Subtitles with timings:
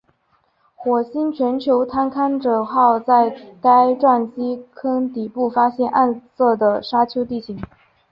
[0.75, 7.61] 火星全球探勘者号在该撞击坑底部发现暗色的沙丘地形。